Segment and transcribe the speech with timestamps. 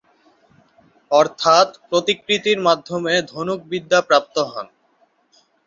[1.11, 4.67] অর্থাৎ প্রতিকৃতির মাধ্যমে ধনুক বিদ্যা প্রাপ্ত হন।